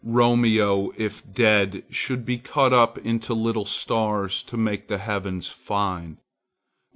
[0.03, 6.17] Romeo, if dead, should be cut up into little stars to make the heavens fine.